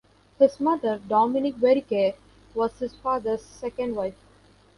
His 0.39 0.59
mother, 0.59 0.97
Dominique 1.07 1.57
Verrike, 1.57 2.15
was 2.55 2.79
his 2.79 2.95
father's 2.95 3.45
second 3.45 3.95
wife. 3.95 4.17